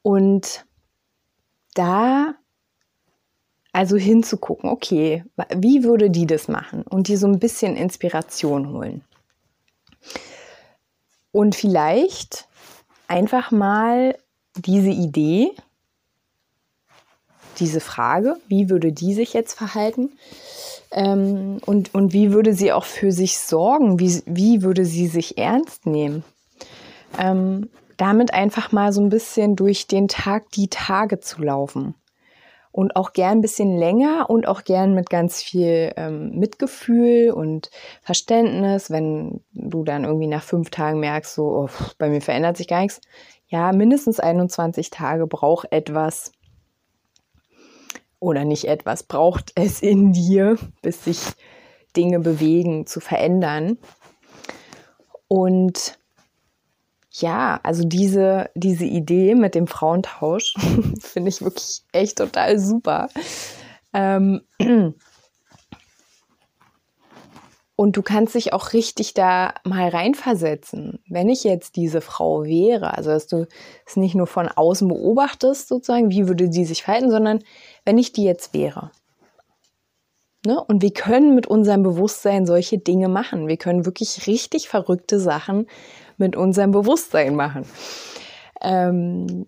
Und 0.02 0.66
da 1.74 2.36
also 3.78 3.96
hinzugucken, 3.96 4.72
okay, 4.72 5.24
wie 5.56 5.84
würde 5.84 6.10
die 6.10 6.26
das 6.26 6.48
machen 6.48 6.82
und 6.82 7.10
die 7.10 7.16
so 7.16 7.28
ein 7.28 7.38
bisschen 7.38 7.76
Inspiration 7.76 8.70
holen. 8.72 9.04
Und 11.32 11.56
vielleicht 11.56 12.48
einfach 13.08 13.52
mal 13.52 14.18
diese 14.56 14.90
Idee, 14.90 15.52
diese 17.60 17.80
Frage, 17.80 18.38
wie 18.48 18.70
würde 18.70 18.92
die 18.92 19.14
sich 19.14 19.34
jetzt 19.34 19.54
verhalten? 19.54 20.12
Ähm, 20.92 21.60
und, 21.66 21.94
und 21.94 22.14
wie 22.14 22.32
würde 22.32 22.54
sie 22.54 22.72
auch 22.72 22.86
für 22.86 23.12
sich 23.12 23.40
sorgen? 23.40 24.00
Wie, 24.00 24.22
wie 24.26 24.62
würde 24.62 24.86
sie 24.86 25.08
sich 25.08 25.38
ernst 25.38 25.86
nehmen? 25.86 26.24
Ähm, 27.18 27.70
damit 27.98 28.34
einfach 28.34 28.72
mal 28.72 28.94
so 28.94 29.02
ein 29.02 29.10
bisschen 29.10 29.56
durch 29.56 29.88
den 29.88 30.08
Tag 30.08 30.52
die 30.52 30.70
Tage 30.70 31.20
zu 31.20 31.42
laufen. 31.42 31.96
Und 32.72 32.96
auch 32.96 33.14
gern 33.14 33.40
ein 33.40 33.42
bisschen 33.42 33.76
länger 33.76 34.30
und 34.30 34.48
auch 34.48 34.64
gern 34.64 34.94
mit 34.94 35.10
ganz 35.10 35.42
viel 35.42 35.94
ähm, 35.98 36.38
Mitgefühl 36.38 37.32
und 37.32 37.72
Verständnis, 38.04 38.92
wenn 38.92 39.42
du 39.52 39.84
dann 39.84 40.04
irgendwie 40.04 40.28
nach 40.28 40.44
fünf 40.44 40.70
Tagen 40.70 41.00
merkst, 41.00 41.34
so, 41.34 41.44
oh, 41.44 41.70
bei 41.98 42.08
mir 42.08 42.22
verändert 42.22 42.56
sich 42.56 42.68
gar 42.68 42.82
nichts. 42.82 43.02
Ja, 43.48 43.72
mindestens 43.72 44.20
21 44.20 44.92
Tage 44.92 45.26
braucht 45.26 45.72
etwas, 45.72 46.34
oder 48.20 48.46
nicht 48.46 48.66
etwas 48.66 49.04
braucht 49.04 49.52
es 49.56 49.82
in 49.82 50.14
dir, 50.14 50.58
bis 50.82 51.04
sich 51.04 51.20
Dinge 51.96 52.20
bewegen, 52.20 52.86
zu 52.86 53.00
verändern. 53.00 53.78
Und 55.28 55.98
ja, 57.12 57.60
also 57.64 57.84
diese, 57.84 58.50
diese 58.56 58.86
Idee 58.86 59.36
mit 59.36 59.56
dem 59.56 59.68
Frauentausch 59.68 60.54
finde 61.00 61.30
ich 61.30 61.42
wirklich 61.42 61.82
echt 61.92 62.18
total 62.18 62.60
super. 62.60 63.10
Ähm, 63.94 64.42
und 67.78 67.96
du 67.96 68.02
kannst 68.02 68.34
dich 68.34 68.54
auch 68.54 68.74
richtig 68.74 69.14
da 69.14 69.54
mal 69.64 69.88
reinversetzen. 69.90 71.00
Wenn 71.08 71.30
ich 71.30 71.44
jetzt 71.44 71.76
diese 71.76 72.02
Frau 72.02 72.44
wäre, 72.44 72.98
also 72.98 73.12
dass 73.12 73.28
du 73.28 73.48
es 73.86 73.96
nicht 73.96 74.16
nur 74.16 74.26
von 74.26 74.48
außen 74.48 74.88
beobachtest, 74.88 75.68
sozusagen, 75.68 76.10
wie 76.10 76.28
würde 76.28 76.50
die 76.50 76.66
sich 76.66 76.82
verhalten, 76.82 77.12
sondern 77.12 77.44
wenn 77.86 78.00
ich 78.00 78.12
die 78.12 78.24
jetzt 78.24 78.56
wäre. 78.56 78.90
Ne? 80.44 80.60
Und 80.64 80.82
wir 80.82 80.92
können 80.92 81.36
mit 81.36 81.46
unserem 81.46 81.84
Bewusstsein 81.84 82.48
solche 82.48 82.80
Dinge 82.80 83.10
machen. 83.10 83.48
Wir 83.48 83.58
können 83.58 83.86
wirklich 83.86 84.26
richtig 84.26 84.70
verrückte 84.70 85.20
Sachen 85.20 85.68
mit 86.18 86.36
unserem 86.36 86.72
Bewusstsein 86.72 87.36
machen. 87.36 87.64
Ähm, 88.60 89.46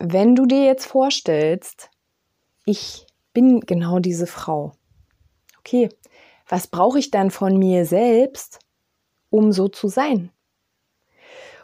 wenn 0.00 0.34
du 0.34 0.46
dir 0.46 0.64
jetzt 0.64 0.86
vorstellst, 0.86 1.88
ich 2.66 3.06
bin 3.32 3.60
genau 3.60 4.00
diese 4.00 4.26
Frau. 4.26 4.72
Okay, 5.60 5.88
was 6.48 6.66
brauche 6.66 6.98
ich 6.98 7.10
dann 7.10 7.30
von 7.30 7.56
mir 7.58 7.86
selbst, 7.86 8.60
um 9.30 9.52
so 9.52 9.68
zu 9.68 9.88
sein? 9.88 10.30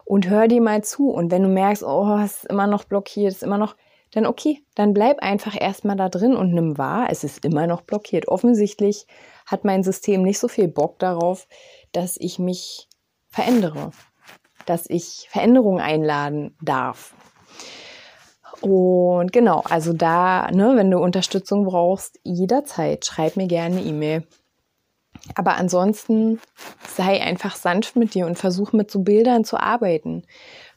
Und 0.05 0.29
hör 0.29 0.49
dir 0.49 0.61
mal 0.61 0.83
zu. 0.83 1.11
Und 1.11 1.31
wenn 1.31 1.43
du 1.43 1.49
merkst, 1.49 1.85
oh, 1.85 2.19
es 2.19 2.39
ist 2.39 2.47
immer 2.47 2.67
noch 2.67 2.85
blockiert, 2.85 3.33
ist 3.33 3.43
immer 3.43 3.59
noch, 3.59 3.77
dann 4.13 4.27
okay, 4.27 4.65
dann 4.75 4.93
bleib 4.93 5.21
einfach 5.21 5.61
erstmal 5.61 5.97
da 5.97 6.09
drin 6.09 6.35
und 6.35 6.53
nimm 6.53 6.79
wahr, 6.79 7.07
es 7.11 7.23
ist 7.23 7.45
immer 7.45 7.67
noch 7.67 7.83
blockiert. 7.83 8.27
Offensichtlich 8.27 9.07
hat 9.47 9.65
mein 9.65 9.85
System 9.85 10.23
nicht 10.23 10.39
so 10.39 10.49
viel 10.49 10.67
Bock 10.67 10.99
darauf, 10.99 11.47
dass 11.93 12.17
ich 12.19 12.39
mich 12.39 12.89
verändere, 13.29 13.93
dass 14.67 14.91
ich 14.91 15.29
Veränderungen 15.31 15.81
einladen 15.81 16.57
darf. 16.61 17.15
Und 18.61 19.33
genau, 19.33 19.61
also 19.61 19.93
da, 19.93 20.51
ne, 20.51 20.73
wenn 20.75 20.91
du 20.91 20.99
Unterstützung 20.99 21.65
brauchst, 21.65 22.19
jederzeit 22.25 23.07
schreib 23.07 23.37
mir 23.37 23.47
gerne 23.47 23.79
eine 23.79 23.87
E-Mail. 23.87 24.27
Aber 25.35 25.57
ansonsten 25.57 26.41
sei 26.87 27.21
einfach 27.23 27.57
sanft 27.57 27.97
mit 27.97 28.15
dir 28.15 28.27
und 28.27 28.39
versuch 28.39 28.73
mit 28.73 28.91
so 28.91 29.01
Bildern 29.01 29.45
zu 29.45 29.59
arbeiten. 29.59 30.25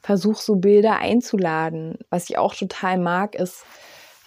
Versuch 0.00 0.40
so 0.40 0.56
Bilder 0.56 0.98
einzuladen. 0.98 1.98
Was 2.10 2.28
ich 2.30 2.38
auch 2.38 2.54
total 2.54 2.98
mag, 2.98 3.34
ist 3.34 3.64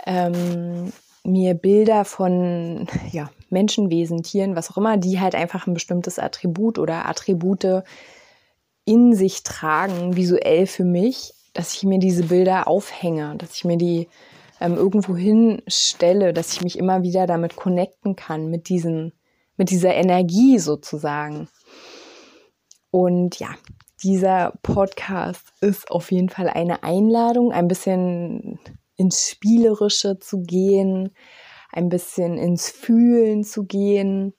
ähm, 0.05 0.91
mir 1.23 1.53
Bilder 1.53 2.05
von 2.05 2.87
ja, 3.11 3.29
Menschenwesen, 3.49 4.23
Tieren, 4.23 4.55
was 4.55 4.71
auch 4.71 4.77
immer, 4.77 4.97
die 4.97 5.19
halt 5.19 5.35
einfach 5.35 5.67
ein 5.67 5.73
bestimmtes 5.73 6.19
Attribut 6.19 6.79
oder 6.79 7.07
Attribute 7.07 7.83
in 8.85 9.13
sich 9.13 9.43
tragen, 9.43 10.15
visuell 10.15 10.65
für 10.65 10.85
mich, 10.85 11.33
dass 11.53 11.73
ich 11.73 11.83
mir 11.83 11.99
diese 11.99 12.23
Bilder 12.23 12.67
aufhänge, 12.67 13.35
dass 13.37 13.55
ich 13.55 13.65
mir 13.65 13.77
die 13.77 14.07
ähm, 14.61 14.75
irgendwo 14.75 15.15
hinstelle, 15.15 16.33
dass 16.33 16.53
ich 16.53 16.61
mich 16.61 16.77
immer 16.77 17.03
wieder 17.03 17.27
damit 17.27 17.55
connecten 17.55 18.15
kann, 18.15 18.49
mit 18.49 18.69
diesen 18.69 19.11
mit 19.57 19.69
dieser 19.69 19.93
Energie 19.93 20.59
sozusagen. 20.59 21.49
Und 22.91 23.39
ja, 23.39 23.49
dieser 24.03 24.53
Podcast 24.61 25.51
ist 25.59 25.91
auf 25.91 26.11
jeden 26.11 26.29
Fall 26.29 26.49
eine 26.49 26.83
Einladung, 26.83 27.51
ein 27.51 27.67
bisschen 27.67 28.59
ins 28.95 29.29
Spielerische 29.29 30.19
zu 30.19 30.41
gehen, 30.41 31.11
ein 31.71 31.89
bisschen 31.89 32.37
ins 32.37 32.69
Fühlen 32.69 33.43
zu 33.43 33.65
gehen. 33.65 34.33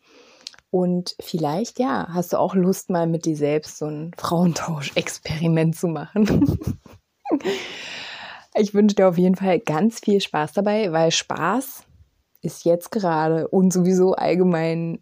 Und 0.71 1.17
vielleicht, 1.21 1.79
ja, 1.79 2.09
hast 2.13 2.33
du 2.33 2.39
auch 2.39 2.55
Lust, 2.55 2.91
mal 2.91 3.07
mit 3.07 3.25
dir 3.25 3.37
selbst 3.37 3.79
so 3.79 3.87
ein 3.87 4.13
Frauentausch-Experiment 4.17 5.77
zu 5.77 5.89
machen. 5.89 6.59
ich 8.55 8.75
wünsche 8.75 8.97
dir 8.97 9.09
auf 9.09 9.19
jeden 9.19 9.37
Fall 9.37 9.61
ganz 9.61 10.01
viel 10.01 10.21
Spaß 10.21 10.53
dabei, 10.53 10.93
weil 10.93 11.11
Spaß 11.11 11.88
ist 12.41 12.65
jetzt 12.65 12.91
gerade 12.91 13.49
und 13.49 13.73
sowieso 13.73 14.15
allgemein 14.15 15.01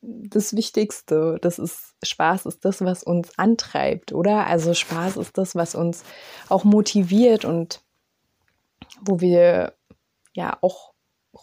das 0.00 0.54
Wichtigste. 0.54 1.38
Das 1.40 1.58
ist 1.58 1.94
Spaß 2.02 2.46
ist 2.46 2.64
das, 2.64 2.84
was 2.84 3.02
uns 3.02 3.38
antreibt, 3.38 4.12
oder? 4.12 4.46
Also 4.46 4.74
Spaß 4.74 5.16
ist 5.16 5.38
das, 5.38 5.54
was 5.54 5.74
uns 5.74 6.04
auch 6.48 6.64
motiviert 6.64 7.44
und 7.44 7.80
wo 9.00 9.20
wir 9.20 9.74
ja 10.34 10.58
auch 10.60 10.92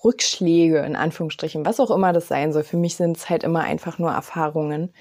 Rückschläge 0.03 0.79
in 0.79 0.95
Anführungsstrichen, 0.95 1.65
was 1.65 1.79
auch 1.79 1.91
immer 1.91 2.13
das 2.13 2.27
sein 2.27 2.53
soll. 2.53 2.63
Für 2.63 2.77
mich 2.77 2.95
sind 2.95 3.17
es 3.17 3.29
halt 3.29 3.43
immer 3.43 3.61
einfach 3.61 3.99
nur 3.99 4.11
Erfahrungen, 4.11 4.93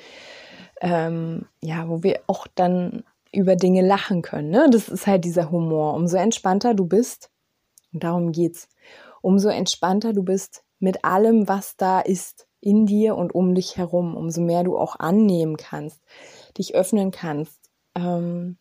ähm, 0.81 1.47
ja, 1.63 1.89
wo 1.89 2.03
wir 2.03 2.21
auch 2.27 2.47
dann 2.55 3.05
über 3.33 3.57
Dinge 3.57 3.83
lachen 3.83 4.23
können. 4.23 4.51
Ne? 4.51 4.69
Das 4.71 4.89
ist 4.89 5.07
halt 5.07 5.25
dieser 5.25 5.51
Humor. 5.51 5.95
Umso 5.95 6.17
entspannter 6.17 6.75
du 6.75 6.87
bist, 6.87 7.31
und 7.93 8.05
darum 8.05 8.33
geht's, 8.33 8.69
umso 9.23 9.49
entspannter 9.49 10.13
du 10.13 10.23
bist 10.23 10.63
mit 10.79 11.05
allem, 11.05 11.49
was 11.49 11.77
da 11.77 12.01
ist, 12.01 12.47
in 12.61 12.87
dir 12.87 13.17
und 13.17 13.35
um 13.35 13.55
dich 13.55 13.77
herum, 13.77 14.17
umso 14.17 14.41
mehr 14.43 14.65
du 14.65 14.77
auch 14.77 14.97
annehmen 14.99 15.57
kannst, 15.57 16.01
dich 16.59 16.75
öffnen 16.75 17.11
kannst, 17.11 17.59
ähm, 17.95 18.59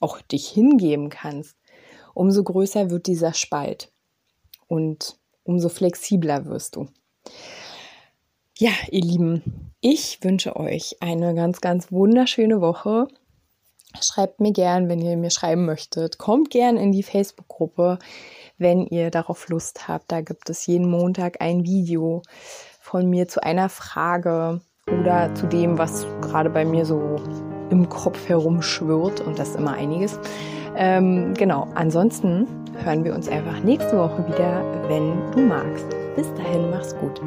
auch 0.00 0.20
dich 0.20 0.48
hingeben 0.48 1.08
kannst, 1.08 1.56
umso 2.14 2.44
größer 2.44 2.90
wird 2.90 3.06
dieser 3.06 3.34
Spalt 3.34 3.92
und 4.68 5.18
umso 5.44 5.68
flexibler 5.68 6.46
wirst 6.46 6.76
du. 6.76 6.88
Ja, 8.58 8.72
ihr 8.90 9.02
Lieben, 9.02 9.72
ich 9.80 10.22
wünsche 10.22 10.56
euch 10.56 10.96
eine 11.00 11.34
ganz, 11.34 11.60
ganz 11.60 11.90
wunderschöne 11.90 12.60
Woche. 12.60 13.08
Schreibt 14.00 14.40
mir 14.40 14.52
gern, 14.52 14.88
wenn 14.88 15.00
ihr 15.00 15.16
mir 15.16 15.30
schreiben 15.30 15.64
möchtet. 15.64 16.18
Kommt 16.18 16.50
gern 16.50 16.76
in 16.76 16.92
die 16.92 17.02
Facebook-Gruppe 17.02 17.98
wenn 18.62 18.86
ihr 18.86 19.10
darauf 19.10 19.48
Lust 19.48 19.88
habt. 19.88 20.10
Da 20.10 20.22
gibt 20.22 20.48
es 20.48 20.66
jeden 20.66 20.88
Montag 20.88 21.40
ein 21.40 21.64
Video 21.64 22.22
von 22.80 23.10
mir 23.10 23.28
zu 23.28 23.42
einer 23.42 23.68
Frage 23.68 24.60
oder 24.86 25.34
zu 25.34 25.46
dem, 25.46 25.78
was 25.78 26.06
gerade 26.22 26.50
bei 26.50 26.64
mir 26.64 26.86
so 26.86 27.16
im 27.70 27.88
Kopf 27.88 28.28
herumschwirrt 28.28 29.20
und 29.20 29.38
das 29.38 29.54
immer 29.54 29.74
einiges. 29.74 30.18
Ähm, 30.76 31.34
genau, 31.34 31.68
ansonsten 31.74 32.46
hören 32.82 33.04
wir 33.04 33.14
uns 33.14 33.28
einfach 33.28 33.62
nächste 33.62 33.98
Woche 33.98 34.26
wieder, 34.26 34.62
wenn 34.88 35.30
du 35.32 35.40
magst. 35.40 35.86
Bis 36.16 36.32
dahin, 36.34 36.70
mach's 36.70 36.96
gut. 36.96 37.20